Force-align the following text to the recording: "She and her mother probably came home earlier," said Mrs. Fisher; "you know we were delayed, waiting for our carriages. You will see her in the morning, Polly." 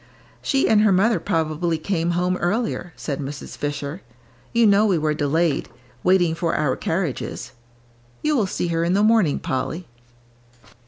"She 0.41 0.67
and 0.67 0.81
her 0.81 0.91
mother 0.91 1.19
probably 1.19 1.77
came 1.77 2.09
home 2.17 2.35
earlier," 2.37 2.91
said 2.95 3.19
Mrs. 3.19 3.55
Fisher; 3.55 4.01
"you 4.51 4.65
know 4.65 4.83
we 4.87 4.97
were 4.97 5.13
delayed, 5.13 5.69
waiting 6.03 6.33
for 6.33 6.55
our 6.55 6.75
carriages. 6.75 7.51
You 8.23 8.35
will 8.35 8.47
see 8.47 8.69
her 8.69 8.83
in 8.83 8.93
the 8.93 9.03
morning, 9.03 9.37
Polly." 9.37 9.85